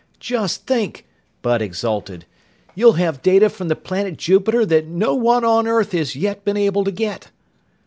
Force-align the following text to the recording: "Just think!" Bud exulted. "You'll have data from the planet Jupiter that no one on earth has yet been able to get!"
"Just 0.19 0.65
think!" 0.65 1.05
Bud 1.43 1.61
exulted. 1.61 2.25
"You'll 2.73 2.93
have 2.93 3.21
data 3.21 3.49
from 3.49 3.67
the 3.67 3.75
planet 3.75 4.17
Jupiter 4.17 4.65
that 4.65 4.87
no 4.87 5.13
one 5.13 5.45
on 5.45 5.67
earth 5.67 5.91
has 5.91 6.15
yet 6.15 6.43
been 6.43 6.57
able 6.57 6.83
to 6.83 6.91
get!" 6.91 7.29